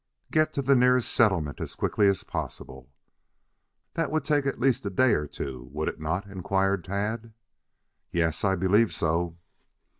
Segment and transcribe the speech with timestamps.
[0.31, 2.91] "Get to the nearest settlement as quickly as possible."
[3.93, 7.33] "That would take at least a day or two, would it not?" inquired Tad.
[8.09, 9.37] "Yes, I believe so."